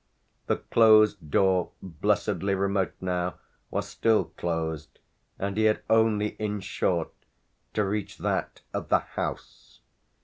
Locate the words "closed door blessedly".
0.55-2.55